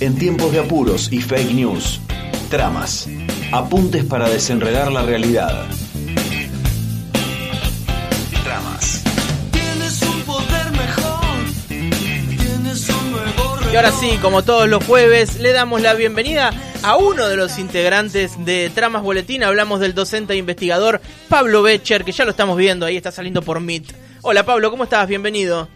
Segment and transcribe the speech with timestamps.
[0.00, 2.00] En tiempos de apuros y fake news,
[2.50, 3.08] tramas,
[3.52, 5.66] apuntes para desenredar la realidad.
[8.42, 9.02] Tramas.
[13.72, 16.52] Y ahora sí, como todos los jueves, le damos la bienvenida
[16.84, 19.44] a uno de los integrantes de Tramas Boletín.
[19.44, 23.42] Hablamos del docente e investigador Pablo Becher, que ya lo estamos viendo, ahí está saliendo
[23.42, 23.92] por Meet.
[24.22, 25.06] Hola Pablo, ¿cómo estás?
[25.06, 25.68] Bienvenido.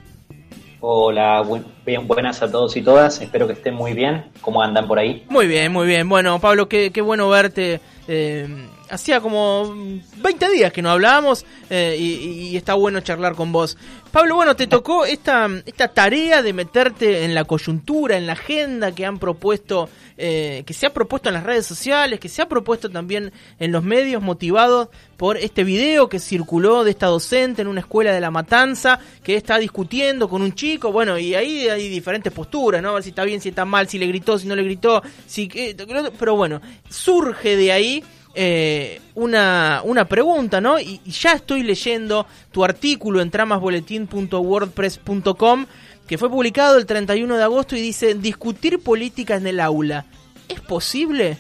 [0.80, 1.42] Hola,
[1.84, 3.20] bien, buenas a todos y todas.
[3.20, 4.26] Espero que estén muy bien.
[4.40, 5.24] ¿Cómo andan por ahí?
[5.28, 6.08] Muy bien, muy bien.
[6.08, 7.80] Bueno, Pablo, qué, qué bueno verte.
[8.08, 8.46] Eh,
[8.88, 9.74] hacía como
[10.18, 13.76] 20 días que no hablábamos eh, y, está bueno charlar con vos.
[14.12, 18.92] Pablo, bueno, te tocó esta, esta tarea de meterte en la coyuntura, en la agenda
[18.92, 22.48] que han propuesto, eh, que se ha propuesto en las redes sociales, que se ha
[22.48, 27.68] propuesto también en los medios, motivados por este video que circuló de esta docente en
[27.68, 31.88] una escuela de La Matanza, que está discutiendo con un chico, bueno, y ahí hay
[31.88, 32.90] diferentes posturas, ¿no?
[32.90, 35.02] A ver si está bien, si está mal, si le gritó, si no le gritó,
[35.26, 35.48] si...
[35.48, 38.04] Pero bueno, surge de ahí
[38.38, 40.78] eh, una, una pregunta, ¿no?
[40.78, 45.64] Y, ya estoy leyendo tu artículo en tramasboletín.wordpress.com
[46.06, 50.04] que fue publicado el 31 de agosto y dice discutir política en el aula.
[50.48, 51.38] ¿Es posible?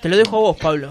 [0.00, 0.90] Te lo dejo a vos, Pablo.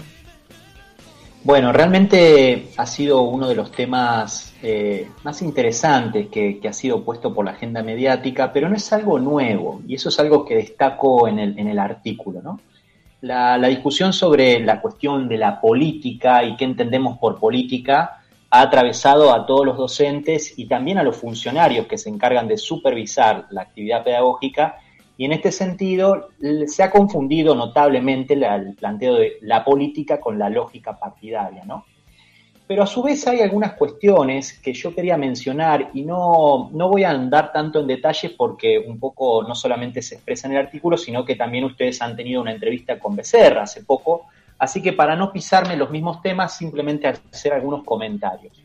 [1.42, 7.34] Bueno, realmente ha sido uno de los temas eh, más interesantes que, ha sido puesto
[7.34, 11.28] por la agenda mediática, pero no es algo nuevo, y eso es algo que destaco
[11.28, 12.60] en el, en el artículo, ¿no?
[13.22, 18.19] la, discusión sobre la cuestión de la política y qué entendemos por política
[18.50, 22.58] ha atravesado a todos los docentes y también a los funcionarios que se encargan de
[22.58, 24.78] supervisar la actividad pedagógica
[25.16, 26.30] y en este sentido
[26.66, 31.84] se ha confundido notablemente el planteo de la política con la lógica partidaria, ¿no?
[32.66, 37.04] Pero a su vez hay algunas cuestiones que yo quería mencionar y no, no voy
[37.04, 40.96] a andar tanto en detalle porque un poco no solamente se expresa en el artículo,
[40.96, 44.28] sino que también ustedes han tenido una entrevista con Becerra hace poco.
[44.60, 48.62] Así que para no pisarme los mismos temas, simplemente hacer algunos comentarios.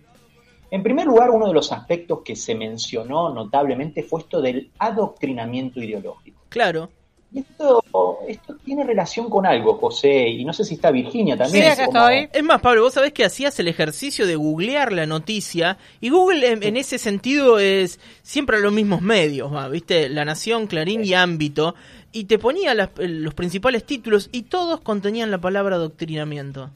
[0.70, 5.80] En primer lugar, uno de los aspectos que se mencionó notablemente fue esto del adoctrinamiento
[5.80, 6.42] ideológico.
[6.50, 6.90] Claro.
[7.32, 7.84] Y esto,
[8.28, 11.76] esto tiene relación con algo, José, y no sé si está Virginia también.
[11.76, 12.30] Sí, estoy.
[12.32, 16.50] Es más, Pablo, vos sabés que hacías el ejercicio de googlear la noticia, y Google
[16.50, 20.10] en, ese sentido es siempre a los mismos medios, ¿viste?
[20.10, 21.76] La Nación, Clarín y Ámbito,
[22.16, 26.70] y te ponía los principales títulos, y todos contenían la palabra adoctrinamiento.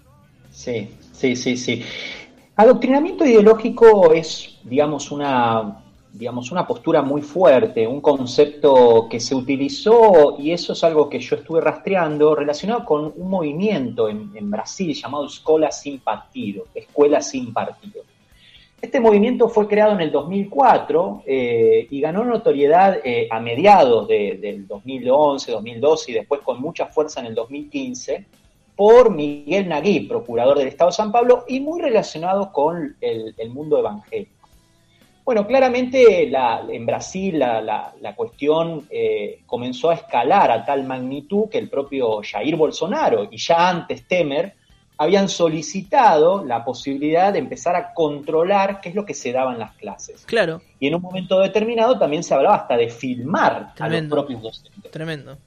[0.52, 1.82] Sí, sí, sí, sí.
[2.58, 10.36] Adoctrinamiento ideológico es, digamos, una digamos, una postura muy fuerte, un concepto que se utilizó,
[10.40, 15.28] y eso es algo que yo estuve rastreando, relacionado con un movimiento en, Brasil llamado
[15.28, 18.02] Escola Sin Partido, Escuela Sin Partido.
[18.82, 24.66] Este movimiento fue creado en el 2004 eh, y ganó notoriedad eh, a mediados del
[24.68, 28.26] 2011, 2012 y después con mucha fuerza en el 2015
[28.78, 33.78] por Miguel Nagui, procurador del Estado de San Pablo, y muy relacionado con el, mundo
[33.78, 34.48] evangélico.
[35.26, 41.70] Bueno, claramente en Brasil la, cuestión eh, comenzó a escalar a tal magnitud que el
[41.70, 44.54] propio Jair Bolsonaro y ya antes Temer
[45.00, 49.60] habían solicitado la posibilidad de empezar a controlar qué es lo que se daba en
[49.60, 50.26] las clases.
[50.26, 50.62] Claro.
[50.78, 54.92] Y en un momento determinado también se hablaba hasta de filmar a los propios docentes.
[54.92, 55.38] Tremendo.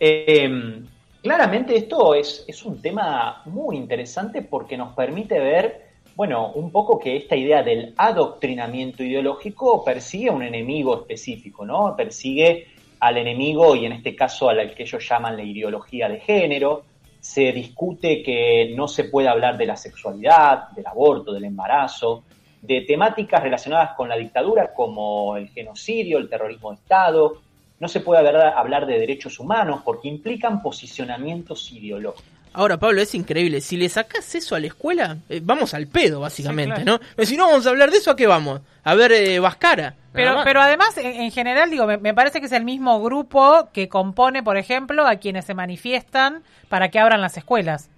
[0.00, 0.84] Em,
[1.22, 6.98] claramente esto es, es un tema muy interesante porque nos permite ver bueno, un poco
[6.98, 11.94] que esta idea del adoctrinamiento ideológico persigue a un enemigo específico, ¿no?
[11.96, 12.66] Persigue
[12.98, 16.82] al enemigo y en este caso al que ellos llaman la ideología de género.
[17.20, 22.24] Se discute que no se puede hablar de la sexualidad, del aborto, del embarazo,
[22.62, 27.40] de temáticas relacionadas con la dictadura como el genocidio, el terrorismo de Estado.
[27.78, 32.39] No se puede hablar de derechos humanos porque implican posicionamientos ideológicos.
[32.52, 33.60] Ahora, Pablo, es increíble.
[33.60, 36.98] Si le sacas eso a la escuela, eh, vamos al pedo, básicamente, ¿no?
[37.14, 38.60] Pero si no vamos a hablar de eso, ¿a qué vamos?
[38.82, 39.94] A ver eh, Vascara.
[40.12, 44.42] Pero, pero además, en, general, digo, me, parece que es el mismo grupo que compone,
[44.42, 47.88] por ejemplo, a quienes se manifiestan para que abran las escuelas.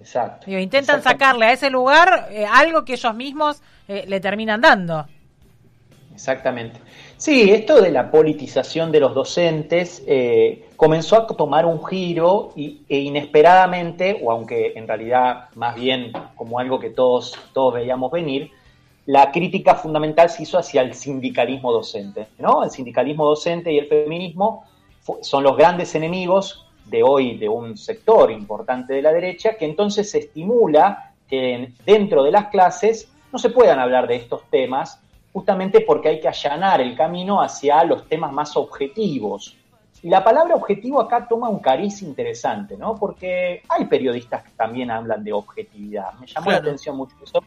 [0.00, 0.46] Exacto.
[0.46, 5.06] Digo, intentan sacarle a ese lugar eh, algo que ellos mismos le terminan dando.
[6.14, 6.80] Exactamente.
[7.16, 12.82] Sí, esto de la politización de los docentes eh, comenzó a tomar un giro y,
[12.88, 18.50] e inesperadamente, o aunque en realidad más bien como algo que todos, todos veíamos venir,
[19.06, 22.28] la crítica fundamental se hizo hacia el sindicalismo docente.
[22.38, 22.62] ¿no?
[22.62, 24.64] El sindicalismo docente y el feminismo
[25.20, 30.14] son los grandes enemigos de hoy de un sector importante de la derecha, que entonces
[30.14, 35.00] estimula que dentro de las clases no se puedan hablar de estos temas,
[35.34, 39.56] justamente porque hay que allanar el camino hacia los temas más objetivos.
[40.00, 42.94] Y la palabra objetivo acá toma un cariz interesante, ¿no?
[42.94, 46.12] Porque hay periodistas que también hablan de objetividad.
[46.20, 47.42] Me llamó la atención mucho eso.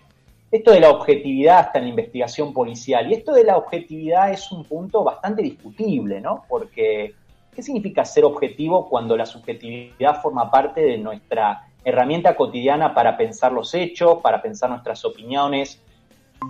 [0.52, 3.10] Esto de la objetividad hasta en la investigación policial.
[3.10, 6.44] Y esto de la objetividad es un punto bastante discutible, ¿no?
[6.50, 7.16] Porque,
[7.56, 13.54] ¿qué significa ser objetivo cuando la subjetividad forma parte de nuestra herramienta cotidiana para pensar
[13.54, 15.82] los hechos, para pensar nuestras opiniones.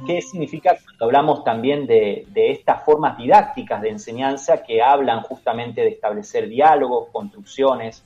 [0.06, 5.90] ¿Qué significa cuando hablamos también de, estas formas didácticas de enseñanza que hablan justamente de
[5.90, 8.04] establecer diálogos, construcciones?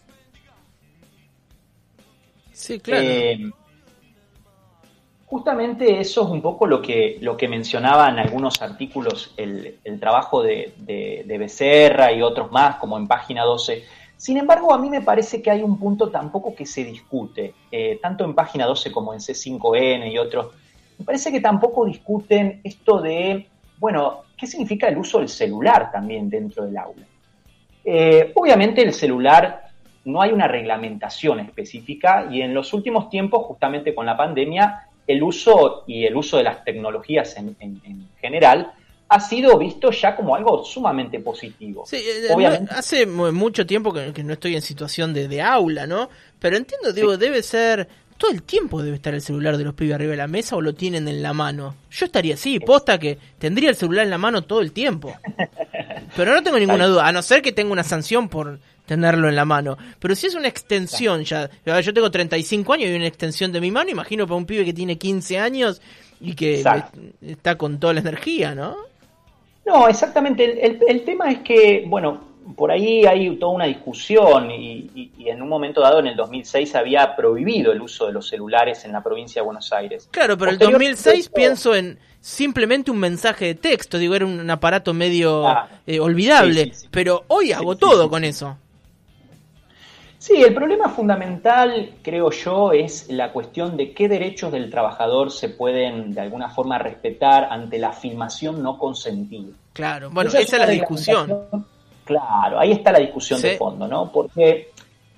[2.52, 3.04] Sí, claro.
[3.04, 3.52] Eh,
[5.26, 10.44] justamente eso es un poco lo que, lo que mencionaba en algunos artículos el, trabajo
[10.44, 13.84] de, de Becerra y otros más, como en página 12
[14.22, 17.98] sin embargo, a mí me parece que hay un punto tampoco que se discute, eh,
[18.00, 20.54] tanto en página 12 como en C5N y otros.
[21.02, 23.48] Me parece que tampoco discuten esto de,
[23.80, 27.08] bueno, ¿qué significa el uso del celular también dentro del aula?
[27.84, 29.64] Eh, obviamente el celular
[30.06, 35.24] no hay una reglamentación específica y en los últimos tiempos, justamente con la pandemia, el
[35.24, 38.74] uso y el uso de las tecnologías en general
[39.12, 41.84] ha sido visto ya como algo sumamente positivo.
[41.86, 42.74] Sí, eh, Obviamente.
[42.74, 46.10] hace mucho tiempo que, no estoy en situación de, aula, ¿no?
[46.40, 47.90] Pero entiendo, digo, debe ser...
[48.22, 50.62] Todo el tiempo debe estar el celular de los pibes arriba de la mesa o
[50.62, 51.74] lo tienen en la mano.
[51.90, 55.12] Yo estaría así, posta que tendría el celular en la mano todo el tiempo.
[56.16, 59.36] Pero no tengo ninguna duda, a no ser que tenga una sanción por tenerlo en
[59.36, 59.76] la mano.
[60.00, 63.72] Pero si es una extensión ya, yo tengo 35 años y una extensión de mi
[63.72, 65.82] mano, imagino para un pibe que tiene 15 años
[66.20, 66.64] y que
[67.22, 68.78] está con toda la energía, ¿no?
[69.66, 70.64] No, exactamente.
[70.64, 72.22] El, tema es que, bueno,
[72.56, 77.16] por ahí hay toda una discusión y, en un momento dado, en el 2006, había
[77.16, 80.08] prohibido el uso de los celulares en la provincia de Buenos Aires.
[80.12, 84.94] Claro, pero el 2006 pienso en simplemente un mensaje de texto, digo, era un aparato
[84.94, 85.46] medio
[85.88, 88.58] eh, olvidable, pero hoy hago todo con eso.
[90.22, 95.50] Sí, el problema fundamental, creo yo, es la cuestión de qué derechos del trabajador se
[95.50, 99.50] pueden de alguna forma respetar ante la filmación no consentida.
[99.74, 101.66] Claro, bueno, esa, es la discusión.
[102.12, 104.12] Claro, ahí está la discusión de fondo, ¿no?
[104.12, 104.72] Porque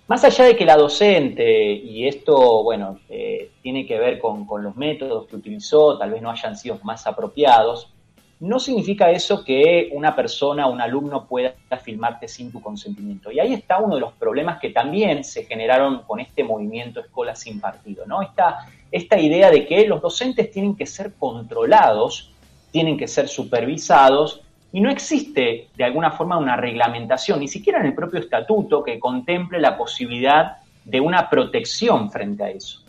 [0.08, 4.64] más allá de que la docente, y esto, bueno, eh, tiene que ver con, con
[4.64, 7.94] los métodos que utilizó, tal vez no hayan sido más apropiados,
[8.40, 13.32] no significa eso que una persona, un alumno pueda filmarte sin tu consentimiento.
[13.32, 17.36] Y ahí está uno de los problemas que también se generaron con este movimiento Escuela
[17.36, 18.22] sin partido, ¿no?
[18.22, 22.32] Esta, esta idea de que los docentes tienen que ser controlados,
[22.72, 24.42] tienen que ser supervisados,
[24.74, 29.00] y no existe de alguna forma una reglamentación, ni siquiera en el propio estatuto, que
[29.00, 32.82] contemple la posibilidad de una protección frente a eso.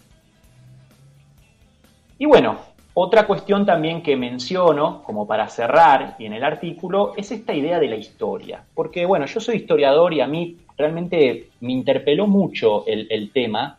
[2.19, 2.57] Y bueno,
[2.95, 7.79] otra cuestión también que menciono, como para cerrar, y en el artículo, es esta idea
[7.79, 8.63] de la historia.
[8.75, 13.77] Porque, bueno, yo soy historiador y a mí realmente me interpeló mucho el, tema,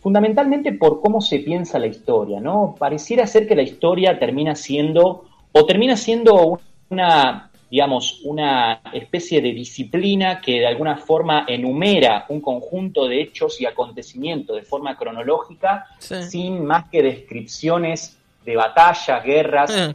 [0.00, 2.76] fundamentalmente por cómo se piensa la historia, ¿no?
[2.78, 6.60] Pareciera ser que la historia termina siendo, o termina siendo
[6.90, 13.60] una, digamos, una especie de disciplina que de alguna forma enumera un conjunto de hechos
[13.60, 19.92] y acontecimientos de forma cronológica, sin más que descripciones de batallas, guerras, ah,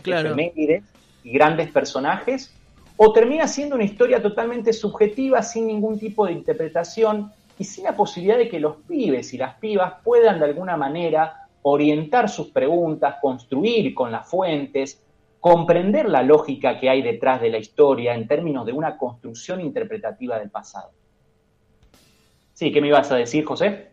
[1.23, 2.53] y grandes personajes,
[2.95, 7.95] o termina siendo una historia totalmente subjetiva, sin ningún tipo de interpretación y sin la
[7.95, 13.15] posibilidad de que los pibes y las pibas puedan de alguna manera orientar sus preguntas,
[13.21, 15.01] construir con las fuentes,
[15.43, 20.39] comprender la lógica que hay detrás de la historia en términos de una construcción interpretativa
[20.39, 20.91] del pasado.
[22.53, 23.89] Sí, ¿qué me ibas a decir, José?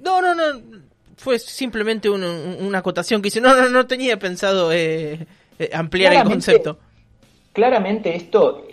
[0.00, 0.60] No, no, no,
[1.16, 3.40] fue simplemente una acotación que hice.
[3.40, 5.24] No, no, no tenía pensado eh,
[5.56, 6.80] eh, ampliar el concepto.
[7.52, 8.66] Claramente esto,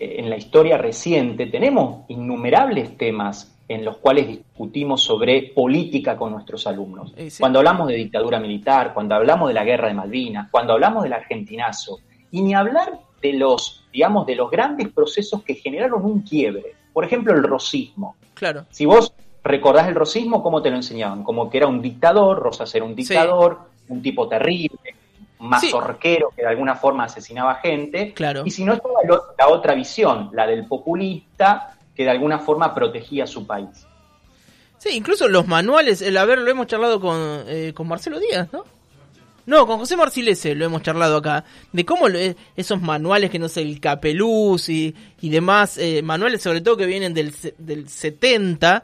[0.00, 6.66] en la historia reciente, tenemos innumerables temas en los cuales discutimos sobre política con nuestros
[6.66, 7.12] alumnos.
[7.38, 11.12] Cuando hablamos de dictadura militar, cuando hablamos de la guerra de Malvinas, cuando hablamos del
[11.12, 16.74] argentinazo, y ni hablar de los, digamos, de los grandes procesos que generaron un quiebre.
[16.92, 18.16] Por ejemplo, el rosismo.
[18.34, 18.66] Claro.
[18.70, 19.12] Si vos
[19.46, 20.42] ¿Recordás el rosismo?
[20.42, 21.22] ¿Cómo te lo enseñaban?
[21.22, 24.96] Como que era un dictador, Rosas era un dictador, un tipo terrible,
[25.38, 28.12] mazorquero que de alguna forma asesinaba gente.
[28.12, 28.42] Claro.
[28.44, 28.94] Y si no estaba
[29.38, 33.86] la otra visión, la del populista, que de alguna forma protegía su país.
[34.78, 38.64] Sí, incluso los manuales, el haber, lo hemos charlado con, eh, con Marcelo Díaz, ¿no?
[39.46, 42.08] No, con José Marcilese lo hemos charlado acá, de cómo
[42.56, 46.86] esos manuales que no sé, el Capeluz y, y demás, eh, manuales sobre todo que
[46.86, 48.82] vienen del, del 70,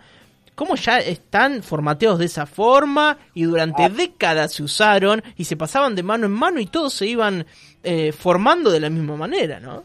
[0.55, 3.89] cómo ya están formateados de esa forma y durante ah.
[3.89, 7.45] décadas se usaron y se pasaban de mano en mano y todos se iban
[7.83, 9.83] eh, formando de la misma manera, ¿no?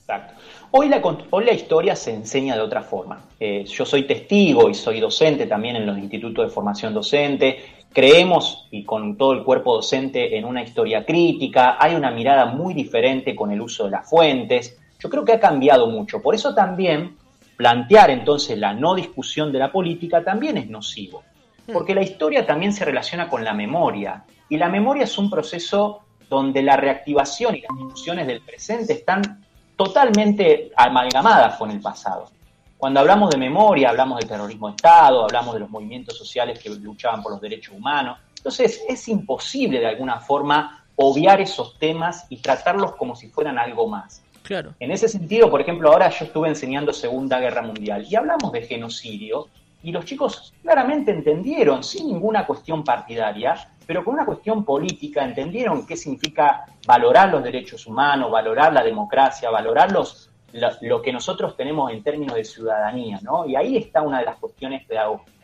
[0.00, 0.34] Exacto.
[0.76, 1.00] Hoy la,
[1.30, 3.26] hoy la historia se enseña de otra forma.
[3.38, 7.60] Eh, yo soy testigo y soy docente también en los institutos de formación docente.
[7.92, 11.76] Creemos, y con todo el cuerpo docente, en una historia crítica.
[11.78, 14.76] Hay una mirada muy diferente con el uso de las fuentes.
[14.98, 16.20] Yo creo que ha cambiado mucho.
[16.20, 17.18] Por eso también
[17.56, 21.22] plantear entonces la no discusión de la política también es nocivo.
[21.68, 21.72] Hmm.
[21.72, 24.24] Porque la historia también se relaciona con la memoria.
[24.48, 29.43] Y la memoria es un proceso donde la reactivación y las discusiones del presente están
[29.76, 32.30] totalmente amalgamadas con el pasado.
[32.76, 36.68] Cuando hablamos de memoria, hablamos de terrorismo de Estado, hablamos de los movimientos sociales que
[36.70, 38.18] luchaban por los derechos humanos.
[38.36, 43.88] Entonces, es imposible de alguna forma obviar esos temas y tratarlos como si fueran algo
[43.88, 44.22] más.
[44.42, 44.74] Claro.
[44.78, 48.62] En ese sentido, por ejemplo, ahora yo estuve enseñando Segunda Guerra Mundial y hablamos de
[48.62, 49.48] genocidio
[49.84, 55.86] y los chicos claramente entendieron, sin ninguna cuestión partidaria, pero con una cuestión política entendieron
[55.86, 62.02] qué significa valorar los derechos humanos, valorar la democracia, valorar lo, que nosotros tenemos en
[62.02, 63.46] términos de ciudadanía, ¿no?
[63.46, 65.34] Y ahí está una de las cuestiones pedagógicas.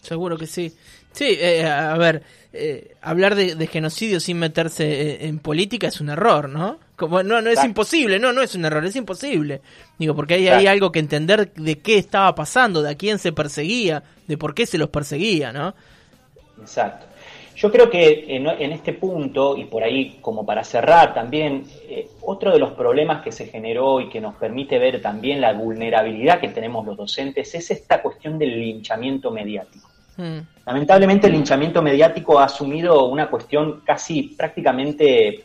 [0.00, 0.72] Seguro que sí.
[1.10, 6.10] Sí, eh, a ver, eh, hablar de, genocidio sin meterse eh, en, política es un
[6.10, 6.78] error, ¿no?
[6.96, 9.60] Como, no, no es imposible, no, no es un error, es imposible.
[9.98, 13.32] Digo, porque ahí hay algo que entender de qué estaba pasando, de a quién se
[13.32, 15.74] perseguía, de por qué se los perseguía, ¿no?
[16.58, 17.06] Exacto.
[17.56, 22.52] Yo creo que en, este punto, y por ahí como para cerrar también, eh, otro
[22.52, 26.48] de los problemas que se generó y que nos permite ver también la vulnerabilidad que
[26.48, 29.88] tenemos los docentes es esta cuestión del linchamiento mediático.
[30.18, 30.40] Hmm.
[30.66, 35.44] Lamentablemente el linchamiento mediático ha asumido una cuestión casi prácticamente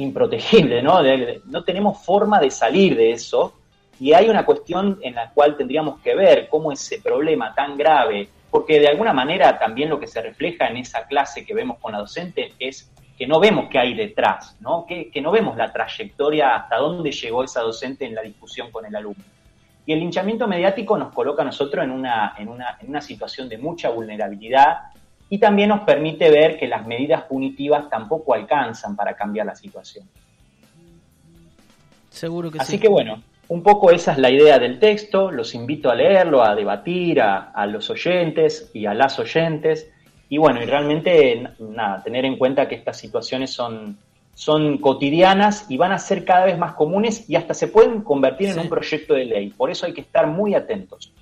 [0.00, 1.00] improtegible, ¿no?
[1.46, 3.54] no tenemos forma de salir de eso
[3.98, 8.28] y hay una cuestión en la cual tendríamos que ver cómo ese problema tan grave
[8.50, 11.92] porque de alguna manera también lo que se refleja en esa clase que vemos con
[11.92, 14.86] la docente es que no vemos qué hay detrás, ¿no?
[14.86, 18.96] Que, no vemos la trayectoria hasta dónde llegó esa docente en la discusión con el
[18.96, 19.22] alumno.
[19.86, 23.48] Y el linchamiento mediático nos coloca a nosotros en una, en una, en una situación
[23.48, 24.78] de mucha vulnerabilidad
[25.30, 30.06] y también nos permite ver que las medidas punitivas tampoco alcanzan para cambiar la situación.
[32.10, 35.88] Seguro que Así que bueno, un poco esa es la idea del texto, los invito
[35.88, 39.88] a leerlo, a debatir a, los oyentes y a las oyentes.
[40.28, 43.98] Y bueno, y realmente, nada, tener en cuenta que estas situaciones son,
[44.34, 48.48] son cotidianas y van a ser cada vez más comunes y hasta se pueden convertir
[48.48, 49.50] en un proyecto de ley.
[49.50, 51.12] Por eso hay que estar muy atentos.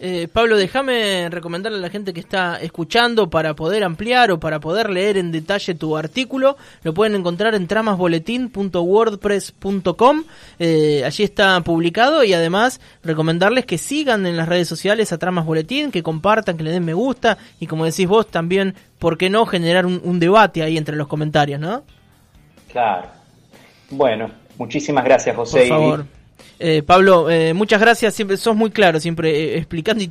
[0.00, 4.60] Eh, Pablo, déjame recomendarle a la gente que está escuchando para poder ampliar o para
[4.60, 6.56] poder leer en detalle tu artículo.
[6.84, 10.22] Lo pueden encontrar en tramasboletín.wordpress.com.
[10.60, 15.46] Eh, allí está publicado y además recomendarles que sigan en las redes sociales a Tramas
[15.46, 19.28] Boletín, que compartan, que le den me gusta y como decís vos también, ¿por qué
[19.30, 21.82] no generar un, debate ahí entre los comentarios, no?
[22.70, 23.08] Claro.
[23.90, 25.60] Bueno, muchísimas gracias, José.
[25.60, 26.17] Por favor.
[26.58, 30.08] Eh, Pablo, eh, muchas gracias, siempre sos muy claro, siempre eh, explicando y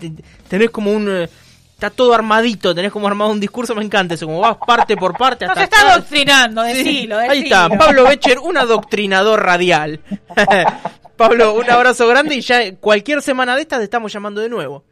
[0.47, 1.27] tenés como un...
[1.73, 5.17] está todo armadito, tenés como armado un discurso, me encanta eso, como vas parte por
[5.17, 5.45] parte.
[5.45, 9.99] Hasta Nos está adoctrinando, decilo, Ahí está, Pablo Becher, un adoctrinador radial.
[11.17, 14.85] Pablo, un abrazo grande y ya cualquier semana de estas te estamos llamando de nuevo.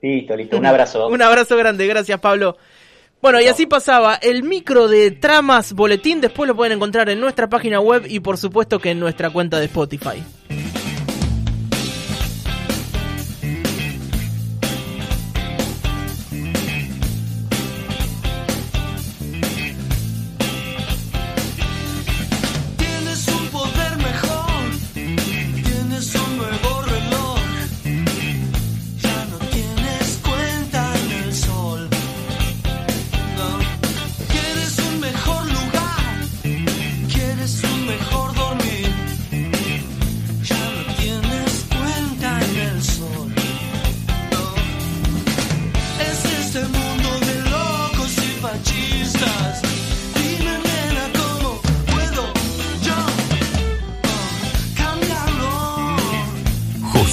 [0.00, 1.06] Listo, listo, un abrazo.
[1.08, 2.56] un abrazo grande, gracias Pablo.
[3.24, 7.48] Bueno, y así pasaba el micro de Tramas Boletín, después lo pueden encontrar en nuestra
[7.48, 10.22] página web y por supuesto que en nuestra cuenta de Spotify.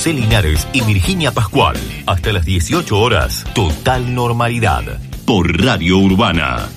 [0.01, 1.77] José Linares y Virginia Pascual.
[2.07, 4.99] Hasta las 18 horas, total normalidad.
[5.25, 6.71] Por Radio Urbana.